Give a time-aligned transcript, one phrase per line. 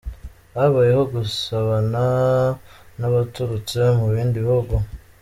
[0.55, 2.03] Habayeho gusabana
[2.99, 4.75] n'abaturutse mu bindi bihugu.